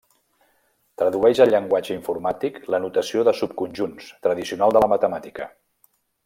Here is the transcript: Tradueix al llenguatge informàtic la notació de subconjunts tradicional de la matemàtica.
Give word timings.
Tradueix 1.01 1.41
al 1.43 1.51
llenguatge 1.55 1.93
informàtic 1.97 2.57
la 2.75 2.79
notació 2.87 3.27
de 3.29 3.35
subconjunts 3.43 4.09
tradicional 4.25 4.75
de 4.79 4.83
la 4.87 4.91
matemàtica. 4.97 5.49